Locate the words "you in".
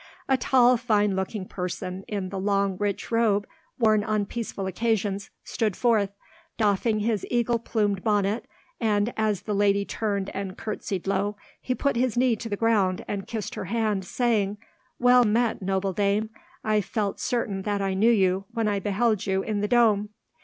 19.27-19.61